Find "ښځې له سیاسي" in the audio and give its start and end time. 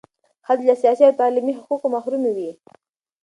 0.45-1.03